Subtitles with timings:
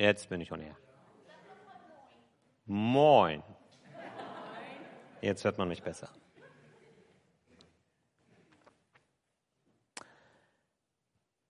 [0.00, 0.74] Jetzt bin ich on air.
[2.64, 3.42] Moin.
[5.20, 6.08] Jetzt hört man mich besser.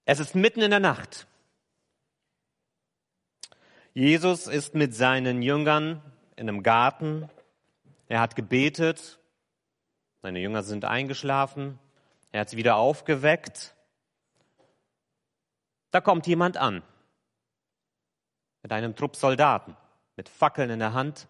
[0.04, 1.28] Es ist mitten in der Nacht.
[3.94, 6.02] Jesus ist mit seinen Jüngern
[6.34, 7.30] in einem Garten.
[8.08, 9.20] Er hat gebetet.
[10.22, 11.78] Seine Jünger sind eingeschlafen.
[12.32, 13.76] Er hat sie wieder aufgeweckt.
[15.92, 16.82] Da kommt jemand an
[18.62, 19.76] mit einem Trupp Soldaten,
[20.16, 21.28] mit Fackeln in der Hand,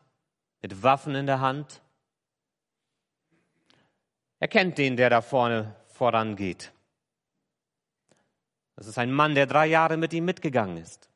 [0.63, 1.83] mit Waffen in der Hand.
[4.39, 6.73] Er kennt den, der da vorne vorangeht.
[8.77, 11.11] Das ist ein Mann, der drei Jahre mit ihm mitgegangen ist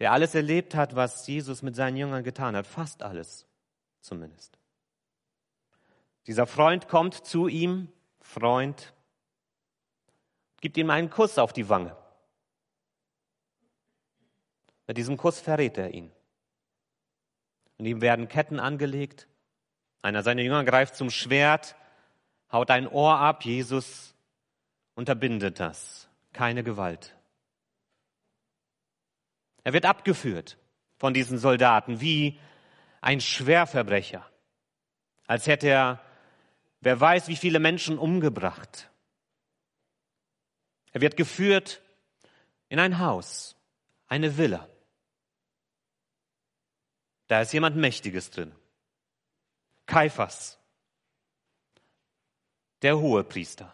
[0.00, 3.46] der alles erlebt hat, was Jesus mit seinen Jüngern getan hat, fast alles
[4.00, 4.58] zumindest.
[6.26, 8.94] Dieser Freund kommt zu ihm, Freund,
[10.60, 11.96] gibt ihm einen Kuss auf die Wange.
[14.90, 16.10] Mit diesem Kuss verrät er ihn.
[17.78, 19.28] Und ihm werden Ketten angelegt.
[20.02, 21.76] Einer seiner Jünger greift zum Schwert,
[22.50, 23.44] haut ein Ohr ab.
[23.44, 24.16] Jesus
[24.96, 26.08] unterbindet das.
[26.32, 27.14] Keine Gewalt.
[29.62, 30.58] Er wird abgeführt
[30.96, 32.40] von diesen Soldaten wie
[33.00, 34.28] ein Schwerverbrecher,
[35.28, 36.00] als hätte er,
[36.80, 38.90] wer weiß, wie viele Menschen umgebracht.
[40.90, 41.80] Er wird geführt
[42.68, 43.54] in ein Haus,
[44.08, 44.66] eine Villa.
[47.30, 48.50] Da ist jemand Mächtiges drin.
[49.86, 50.58] Kaiphas,
[52.82, 53.72] der Hohepriester.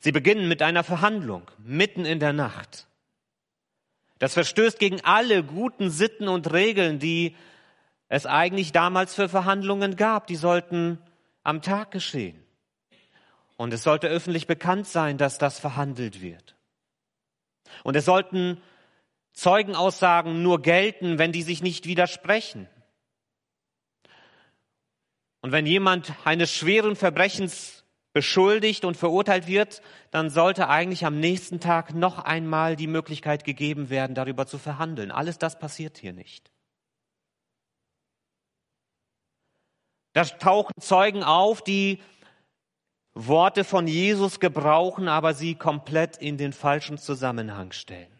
[0.00, 2.88] Sie beginnen mit einer Verhandlung mitten in der Nacht.
[4.18, 7.36] Das verstößt gegen alle guten Sitten und Regeln, die
[8.08, 10.26] es eigentlich damals für Verhandlungen gab.
[10.26, 10.98] Die sollten
[11.44, 12.44] am Tag geschehen.
[13.56, 16.56] Und es sollte öffentlich bekannt sein, dass das verhandelt wird.
[17.84, 18.60] Und es sollten
[19.34, 22.68] Zeugenaussagen nur gelten, wenn die sich nicht widersprechen.
[25.42, 27.84] Und wenn jemand eines schweren Verbrechens
[28.14, 33.90] beschuldigt und verurteilt wird, dann sollte eigentlich am nächsten Tag noch einmal die Möglichkeit gegeben
[33.90, 35.10] werden, darüber zu verhandeln.
[35.10, 36.50] Alles das passiert hier nicht.
[40.12, 42.00] Da tauchen Zeugen auf, die
[43.14, 48.13] Worte von Jesus gebrauchen, aber sie komplett in den falschen Zusammenhang stellen.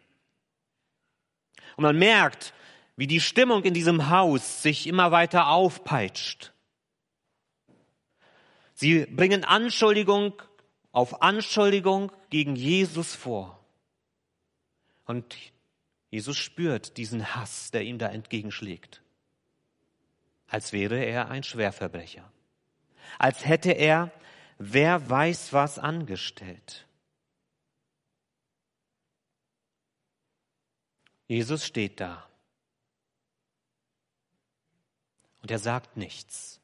[1.76, 2.52] Und man merkt,
[2.96, 6.52] wie die Stimmung in diesem Haus sich immer weiter aufpeitscht.
[8.74, 10.40] Sie bringen Anschuldigung
[10.92, 13.58] auf Anschuldigung gegen Jesus vor.
[15.06, 15.36] Und
[16.10, 19.02] Jesus spürt diesen Hass, der ihm da entgegenschlägt.
[20.46, 22.30] Als wäre er ein Schwerverbrecher.
[23.18, 24.12] Als hätte er
[24.58, 26.86] wer weiß was angestellt.
[31.26, 32.28] Jesus steht da.
[35.42, 36.60] Und er sagt nichts.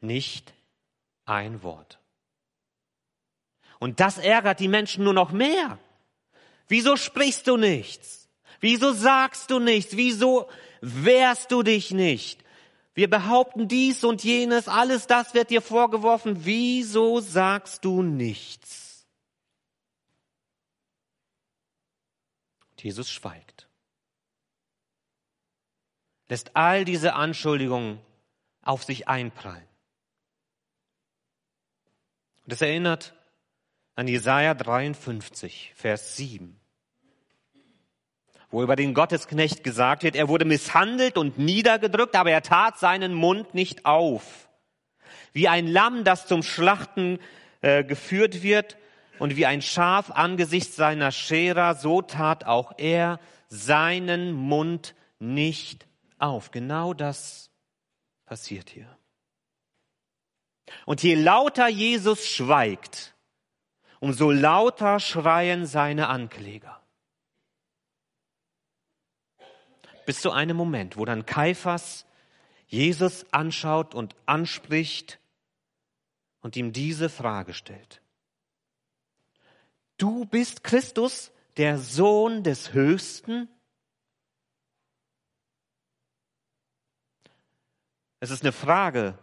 [0.00, 0.54] Nicht
[1.24, 1.98] ein Wort.
[3.78, 5.78] Und das ärgert die Menschen nur noch mehr.
[6.68, 8.28] Wieso sprichst du nichts?
[8.60, 9.96] Wieso sagst du nichts?
[9.96, 10.48] Wieso
[10.80, 12.42] wehrst du dich nicht?
[12.94, 16.46] Wir behaupten dies und jenes, alles das wird dir vorgeworfen.
[16.46, 19.06] Wieso sagst du nichts?
[22.60, 23.68] Und Jesus schweigt.
[26.28, 28.00] Lässt all diese Anschuldigungen
[28.62, 29.66] auf sich einprallen.
[32.44, 33.14] Und das erinnert
[33.94, 36.60] an Jesaja 53, Vers 7,
[38.50, 43.14] wo über den Gottesknecht gesagt wird, er wurde misshandelt und niedergedrückt, aber er tat seinen
[43.14, 44.48] Mund nicht auf.
[45.32, 47.18] Wie ein Lamm, das zum Schlachten
[47.62, 48.76] äh, geführt wird
[49.18, 55.86] und wie ein Schaf angesichts seiner Scherer, so tat auch er seinen Mund nicht
[56.18, 56.50] auf.
[56.50, 57.50] Genau das
[58.24, 58.96] passiert hier.
[60.84, 63.14] Und je lauter Jesus schweigt,
[64.00, 66.82] umso lauter schreien seine Ankläger.
[70.04, 72.06] Bis zu einem Moment, wo dann Kaiphas
[72.68, 75.18] Jesus anschaut und anspricht
[76.40, 78.02] und ihm diese Frage stellt.
[79.96, 83.48] Du bist Christus, der Sohn des Höchsten?
[88.20, 89.18] Es ist eine Frage,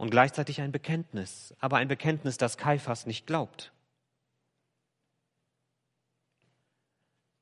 [0.00, 3.70] und gleichzeitig ein Bekenntnis, aber ein Bekenntnis, das Kaiphas nicht glaubt.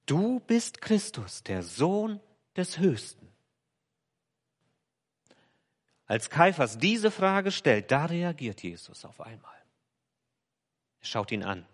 [0.06, 2.18] Du bist Christus, der Sohn
[2.56, 3.32] des Höchsten.
[6.06, 9.54] Als Kaiphas diese Frage stellt, da reagiert Jesus auf einmal.
[10.98, 11.64] Er schaut ihn an.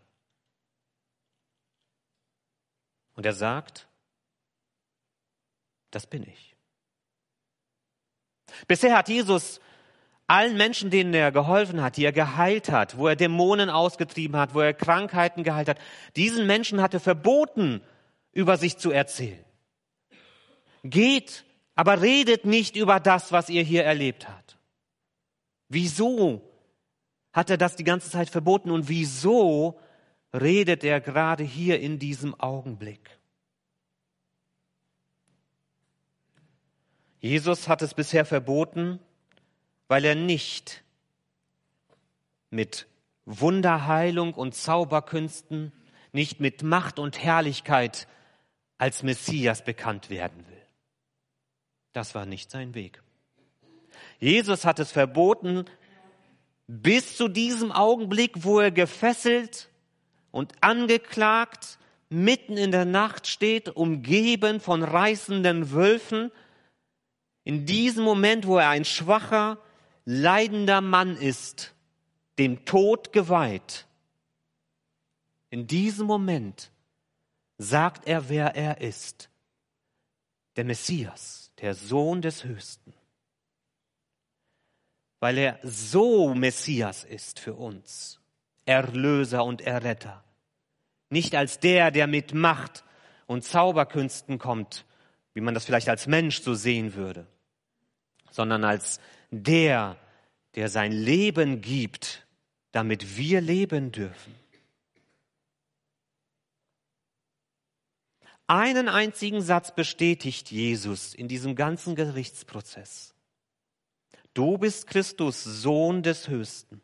[3.15, 3.89] Und er sagt,
[5.91, 6.57] das bin ich.
[8.67, 9.61] Bisher hat Jesus
[10.27, 14.55] allen Menschen, denen er geholfen hat, die er geheilt hat, wo er Dämonen ausgetrieben hat,
[14.55, 15.79] wo er Krankheiten geheilt hat,
[16.17, 17.83] diesen Menschen hatte verboten,
[18.33, 19.45] über sich zu erzählen.
[20.83, 21.45] Geht,
[21.75, 24.59] aber redet nicht über das, was ihr hier erlebt habt.
[25.69, 26.43] Wieso
[27.33, 29.79] hat er das die ganze Zeit verboten und wieso
[30.35, 33.19] redet er gerade hier in diesem Augenblick?
[37.21, 38.99] Jesus hat es bisher verboten,
[39.89, 40.85] weil er nicht
[42.51, 42.87] mit
[43.25, 45.73] Wunderheilung und Zauberkünsten,
[46.13, 48.07] nicht mit Macht und Herrlichkeit
[48.77, 50.63] als Messias bekannt werden will.
[51.93, 53.03] Das war nicht sein Weg.
[54.21, 55.65] Jesus hat es verboten,
[56.67, 59.71] bis zu diesem Augenblick, wo er gefesselt
[60.35, 61.79] und angeklagt
[62.09, 66.33] mitten in der Nacht steht, umgeben von reißenden Wölfen,
[67.45, 69.59] in diesem Moment, wo er ein schwacher,
[70.05, 71.73] leidender Mann ist,
[72.41, 73.87] dem Tod geweiht,
[75.51, 76.73] in diesem Moment
[77.57, 79.31] sagt er, wer er ist.
[80.57, 82.93] Der Messias, der Sohn des Höchsten.
[85.21, 88.21] Weil er so Messias ist für uns,
[88.67, 90.25] Erlöser und Erretter.
[91.11, 92.85] Nicht als der, der mit Macht
[93.27, 94.85] und Zauberkünsten kommt,
[95.35, 97.27] wie man das vielleicht als Mensch so sehen würde,
[98.31, 99.01] sondern als
[99.31, 99.97] der,
[100.55, 102.27] der sein Leben gibt,
[102.73, 104.35] damit wir leben dürfen.
[108.47, 113.15] Einen einzigen Satz bestätigt Jesus in diesem ganzen Gerichtsprozess.
[114.35, 116.83] Du bist Christus, Sohn des Höchsten.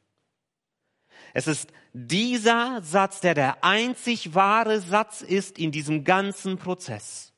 [1.34, 7.32] Es ist dieser Satz, der der einzig wahre Satz ist in diesem ganzen Prozess.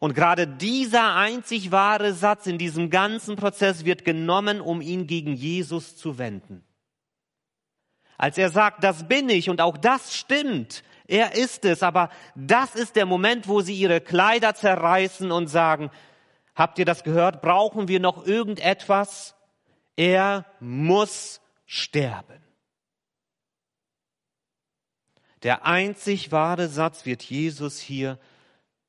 [0.00, 5.34] Und gerade dieser einzig wahre Satz in diesem ganzen Prozess wird genommen, um ihn gegen
[5.34, 6.64] Jesus zu wenden.
[8.16, 12.74] Als er sagt, das bin ich und auch das stimmt, er ist es, aber das
[12.74, 15.90] ist der Moment, wo sie ihre Kleider zerreißen und sagen,
[16.54, 17.42] habt ihr das gehört?
[17.42, 19.34] Brauchen wir noch irgendetwas?
[19.96, 21.41] Er muss
[21.72, 22.38] sterben.
[25.42, 28.18] Der einzig wahre Satz wird Jesus hier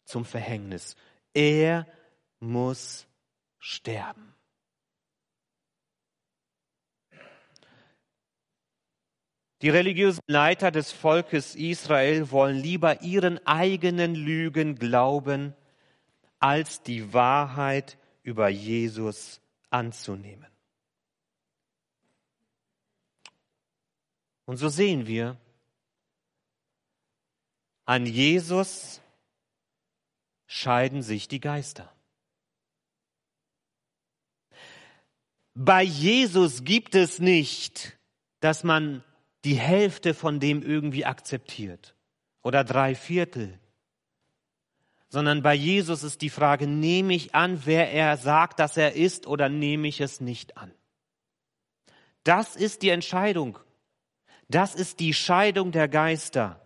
[0.04, 0.98] zum Verhängnis.
[1.34, 1.88] Er
[2.42, 3.08] muss
[3.58, 4.36] sterben.
[9.62, 15.56] Die religiösen Leiter des Volkes Israel wollen lieber ihren eigenen Lügen glauben,
[16.38, 19.40] als die Wahrheit über Jesus
[19.70, 20.53] anzunehmen.
[24.46, 25.38] Und so sehen wir,
[27.86, 29.02] an Jesus
[30.48, 31.92] scheiden sich die Geister.
[35.56, 37.98] Bei Jesus gibt es nicht,
[38.40, 39.04] dass man
[39.46, 41.96] die Hälfte von dem irgendwie akzeptiert
[42.42, 43.60] oder drei Viertel,
[45.10, 49.28] sondern bei Jesus ist die Frage, nehme ich an, wer er sagt, dass er ist,
[49.28, 50.74] oder nehme ich es nicht an?
[52.24, 53.60] Das ist die Entscheidung.
[54.50, 56.62] Das ist die Scheidung der Geister,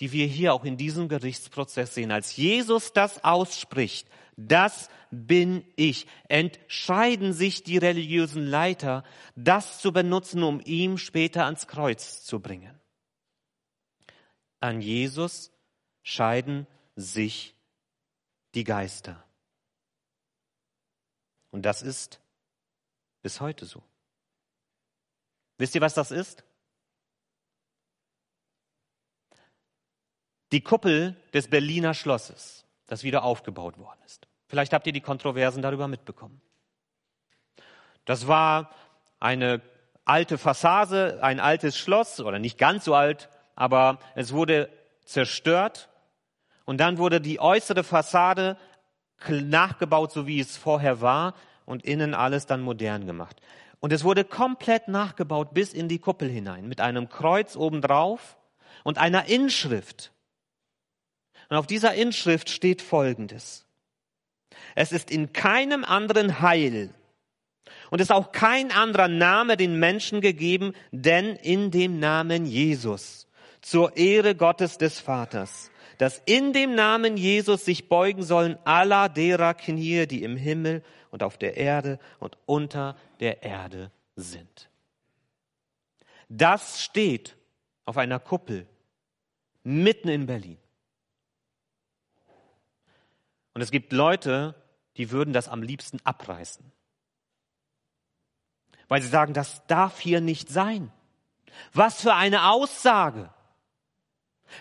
[0.00, 2.12] die wir hier auch in diesem Gerichtsprozess sehen.
[2.12, 6.06] Als Jesus das ausspricht, das bin ich.
[6.28, 9.04] Entscheiden sich die religiösen Leiter,
[9.34, 12.78] das zu benutzen, um ihm später ans Kreuz zu bringen.
[14.60, 15.50] An Jesus
[16.02, 16.66] scheiden
[16.96, 17.54] sich
[18.54, 19.22] die Geister.
[21.50, 22.20] Und das ist
[23.22, 23.82] bis heute so.
[25.58, 26.44] Wisst ihr, was das ist?
[30.56, 34.26] Die Kuppel des Berliner Schlosses das wieder aufgebaut worden ist.
[34.46, 36.40] Vielleicht habt ihr die Kontroversen darüber mitbekommen.
[38.06, 38.70] Das war
[39.20, 39.60] eine
[40.06, 44.70] alte Fassade, ein altes Schloss, oder nicht ganz so alt, aber es wurde
[45.04, 45.90] zerstört
[46.64, 48.56] und dann wurde die äußere Fassade
[49.28, 51.34] nachgebaut, so wie es vorher war
[51.66, 53.42] und innen alles dann modern gemacht.
[53.80, 58.38] Und es wurde komplett nachgebaut bis in die Kuppel hinein mit einem Kreuz obendrauf
[58.84, 60.12] und einer Inschrift.
[61.48, 63.64] Und auf dieser Inschrift steht Folgendes.
[64.74, 66.90] Es ist in keinem anderen Heil
[67.90, 73.28] und es ist auch kein anderer Name den Menschen gegeben, denn in dem Namen Jesus,
[73.60, 79.54] zur Ehre Gottes des Vaters, dass in dem Namen Jesus sich beugen sollen aller derer
[79.54, 84.68] Knie, die im Himmel und auf der Erde und unter der Erde sind.
[86.28, 87.36] Das steht
[87.84, 88.66] auf einer Kuppel
[89.62, 90.58] mitten in Berlin.
[93.56, 94.54] Und es gibt Leute,
[94.98, 96.62] die würden das am liebsten abreißen.
[98.86, 100.92] Weil sie sagen, das darf hier nicht sein.
[101.72, 103.32] Was für eine Aussage.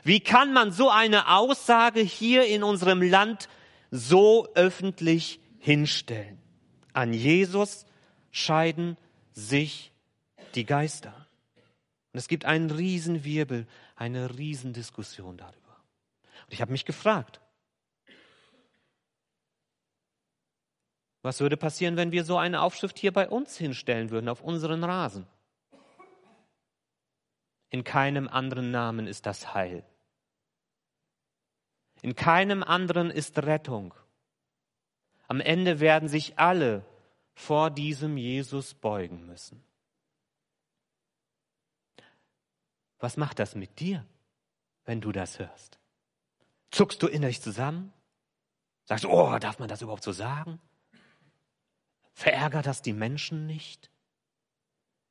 [0.05, 3.49] Wie kann man so eine Aussage hier in unserem Land
[3.91, 6.41] so öffentlich hinstellen?
[6.93, 7.85] An Jesus
[8.31, 8.95] scheiden
[9.33, 9.91] sich
[10.53, 11.27] die Geister.
[12.13, 15.75] Und es gibt einen Riesenwirbel, eine Riesendiskussion darüber.
[16.45, 17.41] Und ich habe mich gefragt,
[21.25, 24.83] was würde passieren, wenn wir so eine Aufschrift hier bei uns hinstellen würden, auf unseren
[24.83, 25.25] Rasen?
[27.71, 29.83] In keinem anderen Namen ist das Heil.
[32.03, 33.95] In keinem anderen ist Rettung.
[35.27, 36.85] Am Ende werden sich alle
[37.33, 39.63] vor diesem Jesus beugen müssen.
[42.99, 44.05] Was macht das mit dir,
[44.85, 45.79] wenn du das hörst?
[46.69, 47.91] Zuckst du innerlich zusammen?
[48.83, 50.61] Sagst du, oh, darf man das überhaupt so sagen?
[52.15, 53.91] Verärgert das die Menschen nicht?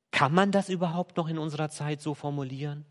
[0.09, 2.83] Kann man das überhaupt noch in unserer Zeit so formulieren?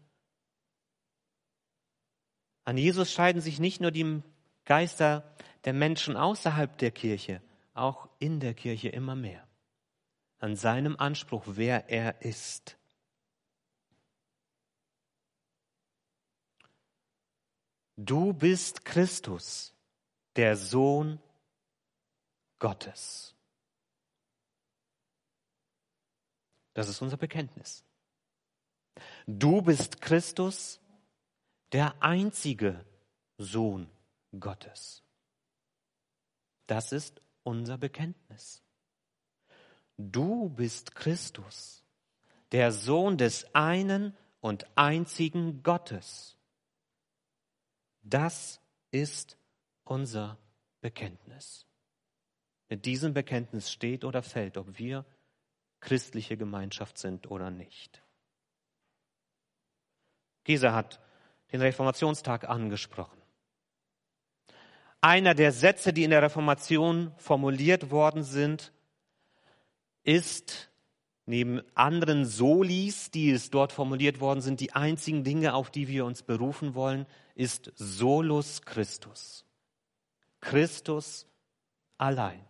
[2.65, 4.23] An Jesus scheiden sich nicht nur die
[4.65, 7.43] Geister der Menschen außerhalb der Kirche,
[7.75, 9.47] auch in der Kirche immer mehr.
[10.39, 12.77] An seinem Anspruch, wer er ist.
[17.97, 19.75] Du bist Christus,
[20.37, 21.21] der Sohn
[22.59, 23.34] Gottes.
[26.75, 27.85] Das ist unser Bekenntnis.
[29.27, 30.81] Du bist Christus,
[31.73, 32.85] der einzige
[33.39, 33.89] Sohn
[34.39, 35.03] Gottes.
[36.67, 38.63] Das ist unser Bekenntnis.
[39.97, 41.85] Du bist Christus,
[42.53, 46.37] der Sohn des einen und einzigen Gottes.
[48.03, 49.39] Das ist
[49.85, 50.39] unser
[50.81, 51.67] Bekenntnis.
[52.69, 55.05] Mit diesem Bekenntnis steht oder fällt, ob wir
[55.85, 58.03] christliche Gemeinschaft sind oder nicht.
[60.43, 61.01] Gesa hat
[61.53, 63.21] den Reformationstag angesprochen.
[65.01, 68.73] Einer der Sätze, die in der Reformation formuliert worden sind,
[70.03, 70.71] ist
[71.27, 76.05] neben anderen Solis, die es dort formuliert worden sind, die einzigen Dinge, auf die wir
[76.05, 79.45] uns berufen wollen, ist Solus Christus.
[80.41, 81.27] Christus
[81.97, 82.45] allein.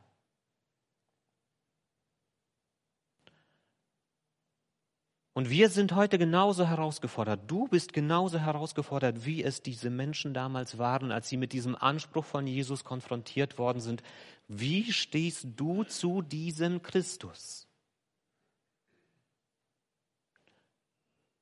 [5.34, 7.40] Und wir sind heute genauso herausgefordert.
[7.48, 12.24] Du bist genauso herausgefordert, wie es diese Menschen damals waren, als sie mit diesem Anspruch
[12.24, 14.04] von Jesus konfrontiert worden sind.
[14.46, 17.66] Wie stehst du zu diesem Christus?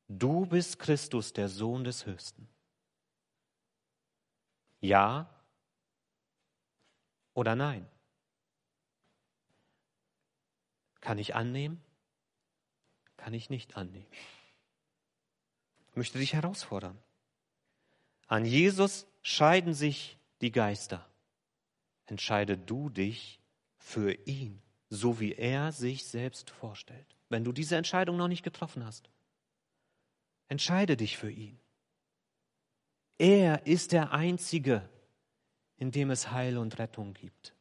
[0.09, 2.49] Du bist Christus, der Sohn des Höchsten.
[4.81, 5.29] Ja
[7.35, 7.87] oder nein?
[11.03, 11.83] Kann ich annehmen?
[13.23, 14.07] Kann ich nicht annehmen.
[15.91, 16.99] Ich möchte dich herausfordern.
[18.27, 21.09] An Jesus scheiden sich die Geister.
[22.07, 23.39] Entscheide du dich
[23.77, 24.61] für ihn,
[24.91, 27.07] so wie er sich selbst vorstellt.
[27.29, 29.09] Wenn du diese Entscheidung noch nicht getroffen hast,
[30.49, 31.61] entscheide dich für ihn.
[33.19, 34.89] Er ist der Einzige,
[35.77, 37.55] in dem es Heil und Rettung gibt.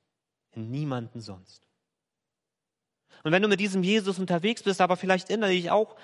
[0.54, 1.68] In niemanden sonst.
[3.24, 5.96] Und wenn du mit diesem Jesus unterwegs bist, aber vielleicht innerlich auch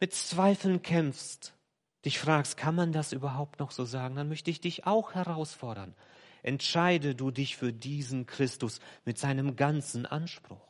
[0.00, 1.54] mit Zweifeln kämpfst,
[2.04, 5.94] dich fragst, kann man das überhaupt noch so sagen, dann möchte ich dich auch herausfordern.
[6.42, 10.66] Entscheide du dich für diesen Christus mit seinem ganzen Anspruch.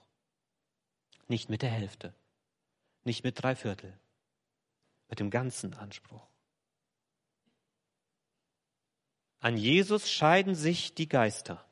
[1.28, 2.14] Nicht mit der Hälfte,
[3.04, 3.92] nicht mit drei Viertel,
[5.08, 6.26] mit dem ganzen Anspruch.
[9.40, 11.64] An Jesus scheiden sich die Geister.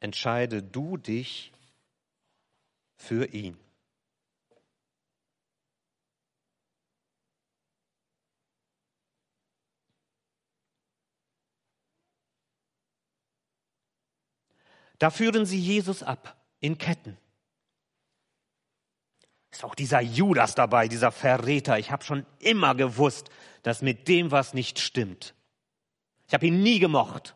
[0.00, 1.52] Entscheide du dich
[3.02, 3.58] für ihn.
[14.98, 17.18] Da führen sie Jesus ab in Ketten.
[19.50, 21.76] Ist auch dieser Judas dabei, dieser Verräter.
[21.78, 23.28] Ich habe schon immer gewusst,
[23.64, 25.34] dass mit dem was nicht stimmt.
[26.28, 27.34] Ich habe ihn nie gemocht.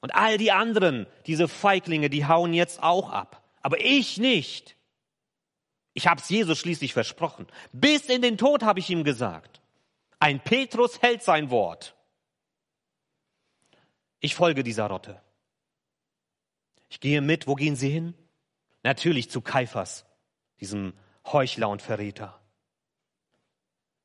[0.00, 3.42] Und all die anderen, diese Feiglinge, die hauen jetzt auch ab.
[3.62, 4.76] Aber ich nicht.
[5.92, 7.46] Ich habe es Jesus schließlich versprochen.
[7.72, 9.60] Bis in den Tod habe ich ihm gesagt.
[10.18, 11.94] Ein Petrus hält sein Wort.
[14.20, 15.20] Ich folge dieser Rotte.
[16.88, 17.46] Ich gehe mit.
[17.46, 18.14] Wo gehen Sie hin?
[18.82, 20.06] Natürlich zu Kaiphas,
[20.60, 20.94] diesem
[21.26, 22.40] Heuchler und Verräter.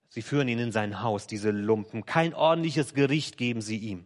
[0.10, 2.06] Sie führen ihn in sein Haus, diese Lumpen.
[2.06, 4.06] Kein ordentliches Gericht geben sie ihm.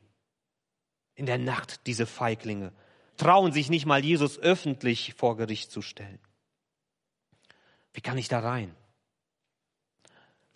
[1.20, 2.72] In der Nacht, diese Feiglinge,
[3.18, 6.20] trauen sich nicht mal, Jesus öffentlich vor Gericht zu stellen.
[7.92, 8.74] Wie kann ich da rein?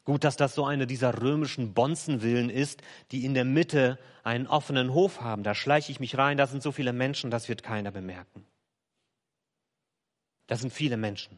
[0.06, 4.94] Gut, dass das so eine dieser römischen Bonzenvillen ist, die in der Mitte einen offenen
[4.94, 5.44] Hof haben.
[5.44, 8.46] Da schleiche ich mich rein, da sind so viele Menschen, das wird keiner bemerken.
[10.48, 11.38] Das sind viele Menschen.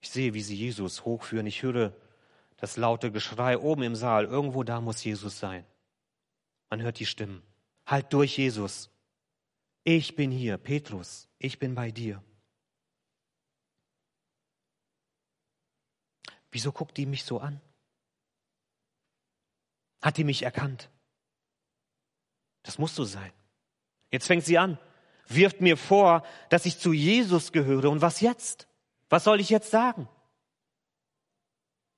[0.00, 1.46] Ich sehe, wie sie Jesus hochführen.
[1.46, 1.92] Ich höre
[2.56, 4.24] das laute Geschrei oben im Saal.
[4.24, 5.66] Irgendwo da muss Jesus sein.
[6.70, 7.42] Man hört die Stimmen.
[7.84, 8.90] Halt durch, Jesus.
[9.82, 11.28] Ich bin hier, Petrus.
[11.38, 12.22] Ich bin bei dir.
[16.52, 17.60] Wieso guckt die mich so an?
[20.00, 20.90] Hat die mich erkannt?
[22.62, 23.32] Das muss so sein.
[24.10, 24.78] Jetzt fängt sie an,
[25.26, 27.90] wirft mir vor, dass ich zu Jesus gehöre.
[27.90, 28.68] Und was jetzt?
[29.08, 30.08] Was soll ich jetzt sagen?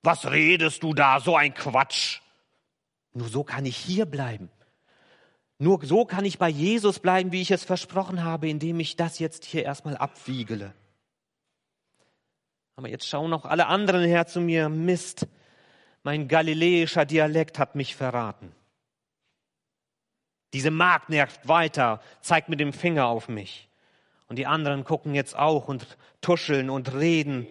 [0.03, 2.21] Was redest du da, so ein Quatsch?
[3.13, 4.49] Nur so kann ich hier bleiben.
[5.63, 9.17] Nur so kann ich bei Jesus bleiben, wie ich es versprochen habe, indem ich das
[9.19, 10.73] jetzt hier erstmal abwiegele.
[12.75, 14.67] Aber jetzt schauen auch alle anderen her zu mir.
[14.67, 15.25] Mist,
[16.03, 18.51] mein galiläischer Dialekt hat mich verraten.
[20.51, 23.69] Diese Magd nervt weiter, zeigt mit dem Finger auf mich.
[24.27, 27.47] Und die anderen gucken jetzt auch und tuscheln und reden.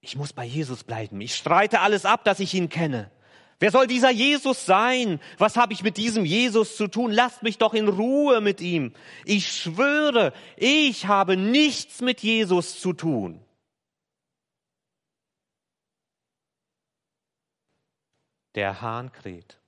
[0.00, 1.20] Ich muss bei Jesus bleiben.
[1.20, 3.10] Ich streite alles ab, dass ich ihn kenne.
[3.58, 5.18] Wer soll dieser Jesus sein?
[5.38, 7.10] Was habe ich mit diesem Jesus zu tun?
[7.10, 8.92] Lasst mich doch in Ruhe mit ihm.
[9.24, 13.40] Ich schwöre, ich habe nichts mit Jesus zu tun.
[18.54, 19.58] Der Hahn kräht.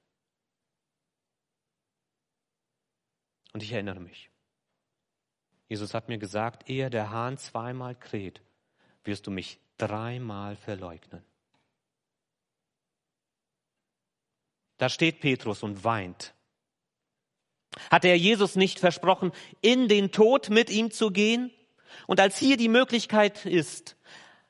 [3.54, 4.30] Und ich erinnere mich.
[5.68, 8.40] Jesus hat mir gesagt, ehe der Hahn zweimal kräht,
[9.04, 11.27] wirst du mich dreimal verleugnen.
[14.78, 16.34] Da steht Petrus und weint.
[17.90, 21.52] Hat er Jesus nicht versprochen, in den Tod mit ihm zu gehen?
[22.06, 23.96] Und als hier die Möglichkeit ist,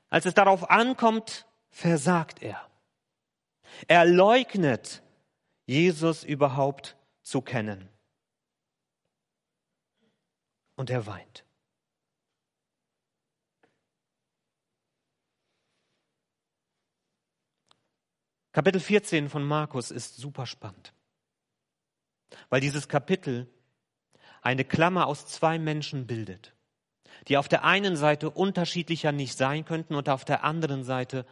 [0.09, 2.67] als es darauf ankommt, versagt er.
[3.87, 5.03] Er leugnet,
[5.67, 7.89] Jesus überhaupt zu kennen.
[10.77, 11.45] Und er weint.
[18.59, 20.93] Kapitel 14 von Markus ist super spannend,
[22.49, 23.47] weil dieses Kapitel
[24.43, 26.57] eine Klammer aus zwei Menschen bildet,
[27.29, 31.25] die auf der einen Seite unterschiedlicher nicht sein könnten und auf der anderen Seite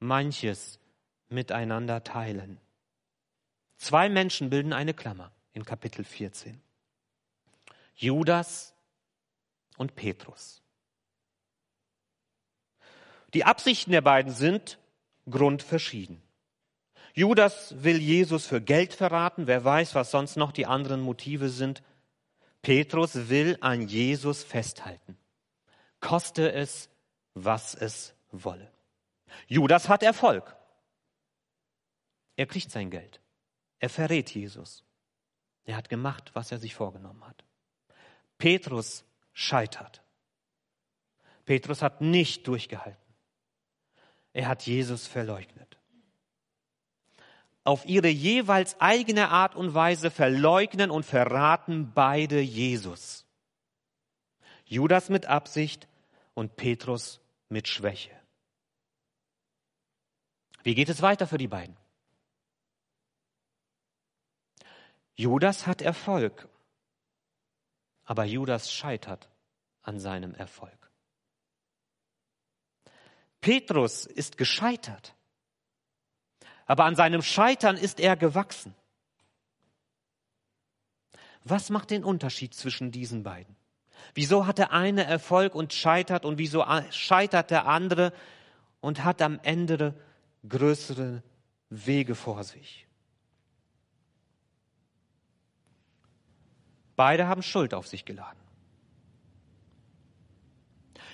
[0.00, 0.80] manches
[1.28, 2.58] miteinander teilen.
[3.76, 6.60] Zwei Menschen bilden eine Klammer in Kapitel 14.
[7.94, 8.74] Judas
[9.76, 10.62] und Petrus.
[13.34, 14.80] Die Absichten der beiden sind
[15.30, 16.25] grundverschieden.
[17.16, 19.46] Judas will Jesus für Geld verraten.
[19.46, 21.82] Wer weiß, was sonst noch die anderen Motive sind.
[22.60, 25.16] Petrus will an Jesus festhalten.
[26.00, 26.90] Koste es,
[27.32, 28.70] was es wolle.
[29.46, 30.54] Judas hat Erfolg.
[32.36, 33.22] Er kriegt sein Geld.
[33.78, 34.84] Er verrät Jesus.
[35.64, 37.44] Er hat gemacht, was er sich vorgenommen hat.
[38.36, 40.02] Petrus scheitert.
[41.46, 43.14] Petrus hat nicht durchgehalten.
[44.34, 45.65] Er hat Jesus verleugnet
[47.66, 53.26] auf ihre jeweils eigene Art und Weise verleugnen und verraten beide Jesus.
[54.64, 55.88] Judas mit Absicht
[56.34, 58.14] und Petrus mit Schwäche.
[60.62, 61.76] Wie geht es weiter für die beiden?
[65.16, 66.48] Judas hat Erfolg,
[68.04, 69.28] aber Judas scheitert
[69.82, 70.90] an seinem Erfolg.
[73.40, 75.15] Petrus ist gescheitert,
[76.66, 78.74] aber an seinem Scheitern ist er gewachsen.
[81.44, 83.56] Was macht den Unterschied zwischen diesen beiden?
[84.14, 88.12] Wieso hat der eine Erfolg und scheitert und wieso scheitert der andere
[88.80, 89.94] und hat am Ende
[90.48, 91.22] größere
[91.70, 92.86] Wege vor sich?
[96.96, 98.40] Beide haben Schuld auf sich geladen.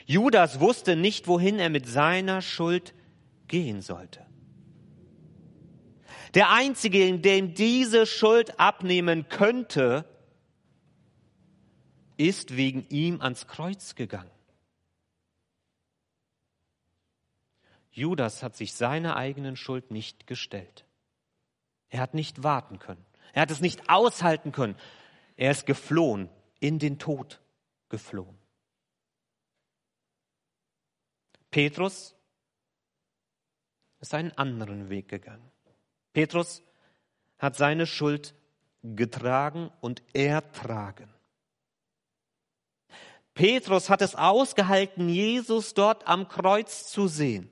[0.06, 2.94] Judas wusste nicht, wohin er mit seiner Schuld
[3.48, 4.24] gehen sollte.
[6.34, 10.06] Der Einzige, in dem diese Schuld abnehmen könnte,
[12.16, 14.30] ist wegen ihm ans Kreuz gegangen.
[17.90, 20.86] Judas hat sich seiner eigenen Schuld nicht gestellt.
[21.90, 23.04] Er hat nicht warten können.
[23.34, 24.76] Er hat es nicht aushalten können.
[25.36, 27.42] Er ist geflohen, in den Tod
[27.90, 28.38] geflohen.
[31.50, 32.14] Petrus
[34.00, 35.51] ist einen anderen Weg gegangen.
[36.12, 36.62] Petrus
[37.38, 38.34] hat seine Schuld
[38.82, 41.08] getragen und ertragen.
[43.34, 47.48] Petrus hat es ausgehalten, Jesus dort am Kreuz zu sehen.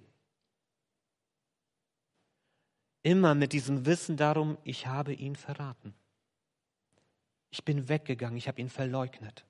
[3.03, 5.95] Immer mit diesem Wissen darum, ich habe ihn verraten.
[7.51, 9.47] Ich bin weggegangen, ich habe ihn verleugnet.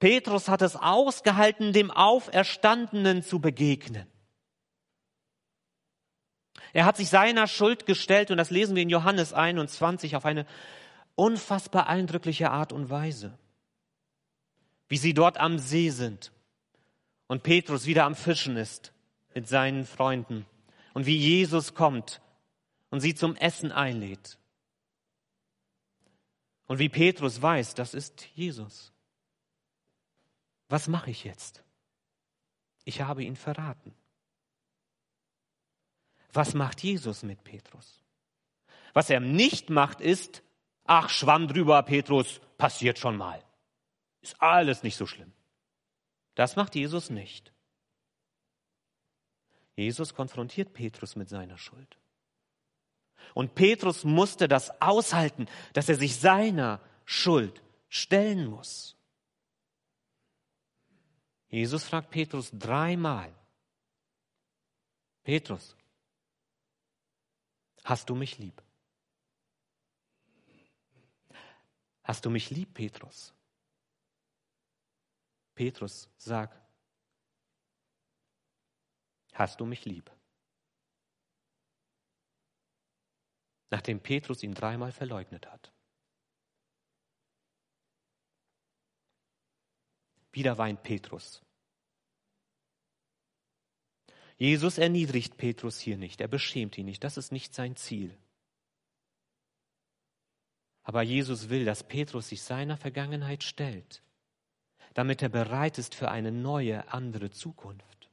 [0.00, 4.10] Petrus hat es ausgehalten, dem Auferstandenen zu begegnen.
[6.72, 10.46] Er hat sich seiner Schuld gestellt und das lesen wir in Johannes 21 auf eine
[11.14, 13.38] unfassbar eindrückliche Art und Weise.
[14.88, 16.32] Wie sie dort am See sind
[17.26, 18.92] und Petrus wieder am Fischen ist
[19.34, 20.46] mit seinen Freunden
[20.94, 22.20] und wie Jesus kommt
[22.90, 24.38] und sie zum Essen einlädt.
[26.66, 28.92] Und wie Petrus weiß, das ist Jesus.
[30.68, 31.62] Was mache ich jetzt?
[32.84, 33.94] Ich habe ihn verraten.
[36.36, 38.02] Was macht Jesus mit Petrus?
[38.92, 40.42] Was er nicht macht, ist,
[40.84, 43.42] ach, schwamm drüber, Petrus, passiert schon mal.
[44.20, 45.32] Ist alles nicht so schlimm.
[46.34, 47.52] Das macht Jesus nicht.
[49.76, 51.98] Jesus konfrontiert Petrus mit seiner Schuld.
[53.34, 58.96] Und Petrus musste das aushalten, dass er sich seiner Schuld stellen muss.
[61.48, 63.34] Jesus fragt Petrus dreimal,
[65.22, 65.76] Petrus,
[67.86, 68.62] hast du mich lieb?
[72.02, 73.32] Hast du mich lieb, Petrus?
[75.54, 76.50] Petrus, sag,
[79.32, 80.10] hast du mich lieb?
[83.70, 85.72] Nachdem Petrus ihn dreimal verleugnet hat.
[90.32, 91.45] Wieder weint Petrus.
[94.38, 98.16] Jesus erniedrigt Petrus hier nicht, er beschämt ihn nicht, das ist nicht sein Ziel.
[100.82, 104.02] Aber Jesus will, dass Petrus sich seiner Vergangenheit stellt,
[104.94, 108.10] damit er bereit ist für eine neue, andere Zukunft.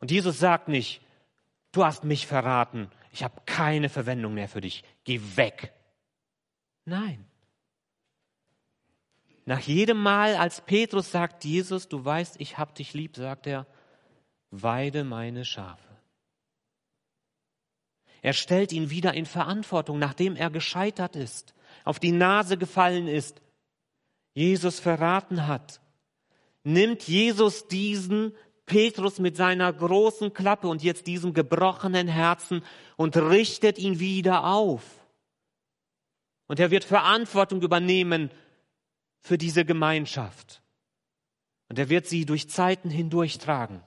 [0.00, 1.00] Und Jesus sagt nicht,
[1.72, 5.72] du hast mich verraten, ich habe keine Verwendung mehr für dich, geh weg.
[6.84, 7.24] Nein.
[9.44, 13.66] Nach jedem Mal, als Petrus sagt, Jesus, du weißt, ich hab dich lieb, sagt er,
[14.62, 15.82] weide meine Schafe.
[18.22, 23.40] Er stellt ihn wieder in Verantwortung, nachdem er gescheitert ist, auf die Nase gefallen ist,
[24.34, 25.80] Jesus verraten hat.
[26.64, 28.34] Nimmt Jesus diesen
[28.66, 32.62] Petrus mit seiner großen Klappe und jetzt diesem gebrochenen Herzen
[32.96, 34.82] und richtet ihn wieder auf.
[36.48, 38.30] Und er wird Verantwortung übernehmen
[39.20, 40.62] für diese Gemeinschaft.
[41.68, 43.82] Und er wird sie durch Zeiten hindurchtragen.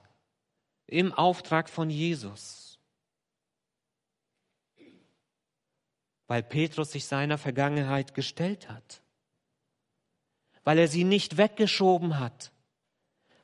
[0.90, 2.78] Im Auftrag von Jesus.
[6.26, 9.02] Weil Petrus sich seiner Vergangenheit gestellt hat.
[10.64, 12.52] Weil er sie nicht weggeschoben hat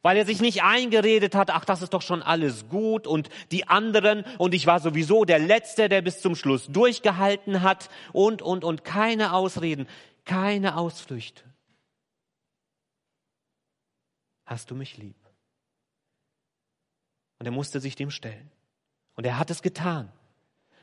[0.07, 3.67] weil er sich nicht eingeredet hat, ach, das ist doch schon alles gut und die
[3.67, 8.63] anderen und ich war sowieso der Letzte, der bis zum Schluss durchgehalten hat und, und,
[8.63, 9.89] und keine Ausreden,
[10.25, 11.43] keine Ausflüchte.
[14.45, 15.26] Hast du mich lieb?
[17.47, 18.51] Und er musste sich dem stellen.
[19.15, 20.11] Und er hat es getan.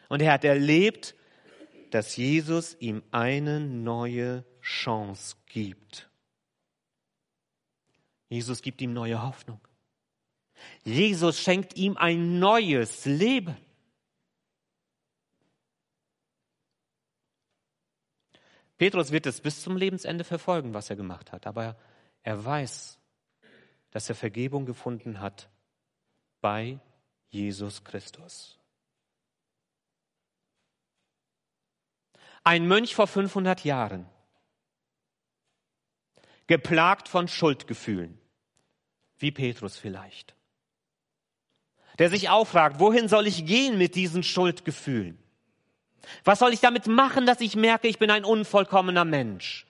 [0.07, 1.13] Und er hat erlebt,
[1.91, 6.09] dass Jesus ihm eine neue Chance gibt.
[8.29, 9.59] Jesus gibt ihm neue Hoffnung.
[10.85, 13.57] Jesus schenkt ihm ein neues Leben.
[18.77, 21.75] Petrus wird es bis zum Lebensende verfolgen, was er gemacht hat, aber
[22.21, 22.97] er weiß,
[23.91, 25.49] dass er Vergebung gefunden hat
[26.43, 26.77] bei
[27.29, 28.59] Jesus Christus.
[32.43, 34.05] Ein Mönch vor 500 Jahren,
[36.45, 38.19] geplagt von Schuldgefühlen,
[39.17, 40.35] wie Petrus vielleicht,
[41.97, 45.17] der sich auch fragt, wohin soll ich gehen mit diesen Schuldgefühlen?
[46.25, 49.65] Was soll ich damit machen, dass ich merke, ich bin ein unvollkommener Mensch?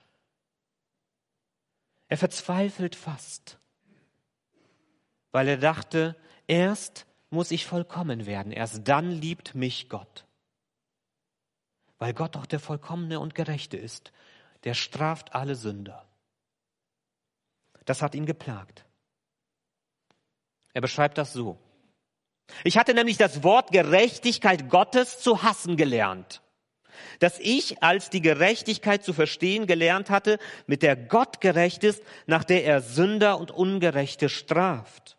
[2.08, 3.58] Er verzweifelt fast,
[5.30, 10.24] weil er dachte, erst muss ich vollkommen werden, erst dann liebt mich Gott.
[11.98, 14.12] Weil Gott doch der Vollkommene und Gerechte ist,
[14.64, 16.06] der straft alle Sünder.
[17.84, 18.84] Das hat ihn geplagt.
[20.72, 21.58] Er beschreibt das so.
[22.62, 26.42] Ich hatte nämlich das Wort Gerechtigkeit Gottes zu hassen gelernt.
[27.18, 32.44] Dass ich als die Gerechtigkeit zu verstehen gelernt hatte, mit der Gott gerecht ist, nach
[32.44, 35.16] der er Sünder und Ungerechte straft.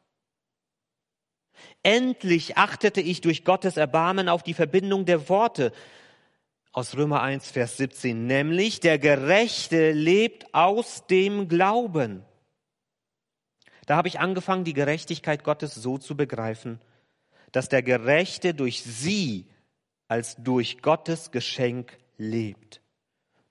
[1.86, 5.72] Endlich achtete ich durch Gottes Erbarmen auf die Verbindung der Worte
[6.72, 12.26] aus Römer 1, Vers 17, nämlich der Gerechte lebt aus dem Glauben.
[13.86, 16.82] Da habe ich angefangen, die Gerechtigkeit Gottes so zu begreifen,
[17.52, 19.46] dass der Gerechte durch sie
[20.08, 22.82] als durch Gottes Geschenk lebt.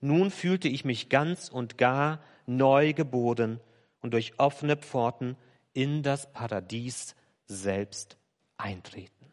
[0.01, 3.61] Nun fühlte ich mich ganz und gar neu geboren
[4.03, 5.37] und durch offene Pforten
[5.73, 7.15] in das Paradies
[7.47, 8.19] selbst
[8.57, 9.33] eintreten.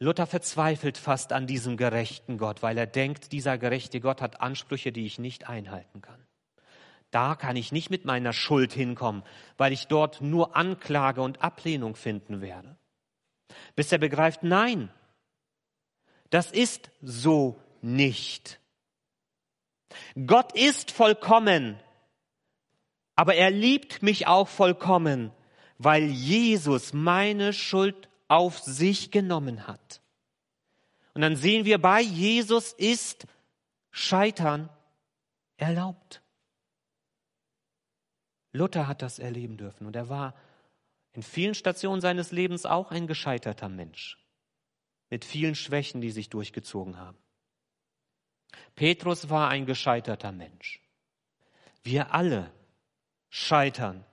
[0.00, 4.92] Luther verzweifelt fast an diesem gerechten Gott, weil er denkt, dieser gerechte Gott hat Ansprüche,
[4.92, 6.24] die ich nicht einhalten kann.
[7.10, 9.24] Da kann ich nicht mit meiner Schuld hinkommen,
[9.56, 12.76] weil ich dort nur Anklage und Ablehnung finden werde.
[13.74, 14.90] Bis er begreift, nein,
[16.30, 18.60] das ist so nicht.
[20.26, 21.80] Gott ist vollkommen,
[23.16, 25.32] aber er liebt mich auch vollkommen,
[25.78, 30.02] weil Jesus meine Schuld auf sich genommen hat.
[31.14, 33.26] Und dann sehen wir bei Jesus ist
[33.90, 34.68] Scheitern
[35.56, 36.22] erlaubt.
[38.52, 40.34] Luther hat das erleben dürfen und er war
[41.12, 44.18] in vielen Stationen seines Lebens auch ein gescheiterter Mensch
[45.10, 47.18] mit vielen Schwächen, die sich durchgezogen haben.
[48.74, 50.80] Petrus war ein gescheiterter Mensch.
[51.82, 52.52] Wir alle
[53.28, 54.04] scheitern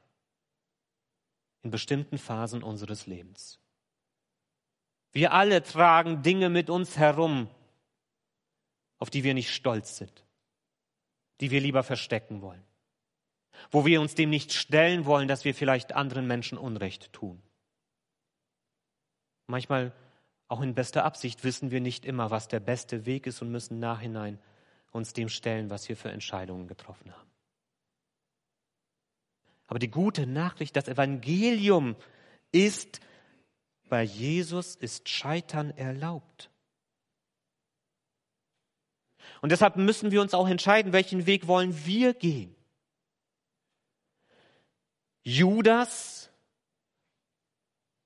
[1.66, 3.60] in bestimmten Phasen unseres Lebens.
[5.12, 7.50] Wir alle tragen Dinge mit uns herum,
[9.00, 10.24] auf die wir nicht stolz sind,
[11.42, 12.64] die wir lieber verstecken wollen
[13.72, 17.42] wo wir uns dem nicht stellen wollen, dass wir vielleicht anderen Menschen Unrecht tun.
[19.48, 19.94] Manchmal,
[20.48, 23.80] auch in bester Absicht, wissen wir nicht immer, was der beste Weg ist und müssen
[23.80, 24.40] nachhinein
[24.92, 27.30] uns dem stellen, was wir für Entscheidungen getroffen haben.
[29.68, 31.96] Aber die gute Nachricht, das Evangelium
[32.52, 33.00] ist,
[33.90, 36.50] bei Jesus ist Scheitern erlaubt.
[39.42, 42.56] Und deshalb müssen wir uns auch entscheiden, welchen Weg wollen wir gehen.
[45.24, 46.30] Judas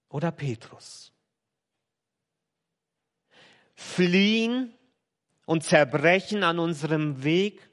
[0.09, 1.11] oder Petrus?
[3.75, 4.73] Fliehen
[5.45, 7.69] und zerbrechen an unserem Weg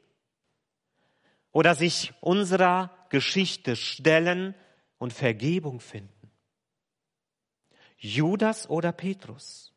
[1.53, 4.55] oder sich unserer Geschichte stellen
[4.99, 6.31] und Vergebung finden?
[7.99, 9.73] Judas oder Petrus?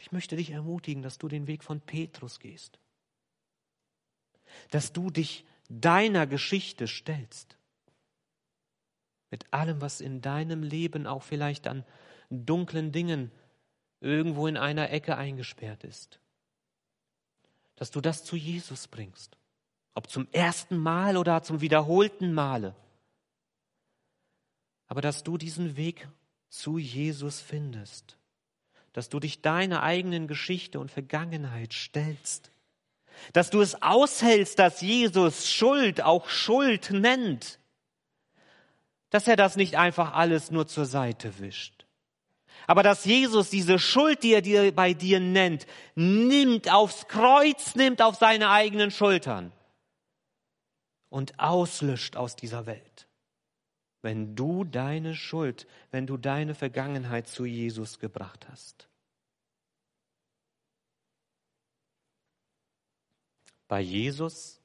[0.00, 2.78] Ich möchte dich ermutigen, dass du den Weg von Petrus gehst,
[4.70, 7.56] dass du dich deiner Geschichte stellst.
[9.30, 11.84] Mit allem, was in deinem Leben auch vielleicht an
[12.30, 13.30] dunklen Dingen
[14.00, 16.18] irgendwo in einer Ecke eingesperrt ist.
[17.76, 19.36] Dass du das zu Jesus bringst.
[19.94, 22.74] Ob zum ersten Mal oder zum wiederholten Male.
[24.86, 26.08] Aber dass du diesen Weg
[26.48, 28.16] zu Jesus findest.
[28.92, 32.50] Dass du dich deiner eigenen Geschichte und Vergangenheit stellst
[33.32, 37.58] dass du es aushältst, dass Jesus Schuld auch Schuld nennt,
[39.10, 41.86] dass er das nicht einfach alles nur zur Seite wischt.
[42.66, 48.02] Aber dass Jesus diese Schuld, die er dir, bei dir nennt, nimmt aufs Kreuz, nimmt
[48.02, 49.52] auf seine eigenen Schultern
[51.10, 53.08] und auslöscht aus dieser Welt.
[54.00, 58.88] Wenn du deine Schuld, wenn du deine Vergangenheit zu Jesus gebracht hast.
[63.68, 64.60] Bei Jesus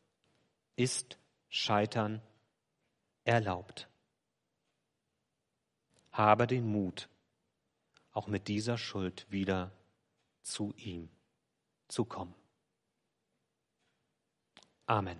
[0.77, 1.17] ist
[1.49, 2.21] Scheitern
[3.23, 3.89] erlaubt.
[6.11, 7.09] Habe den Mut,
[8.13, 9.71] auch mit dieser Schuld wieder
[10.41, 11.09] zu ihm
[11.87, 12.33] zu kommen.
[14.85, 15.19] Amen.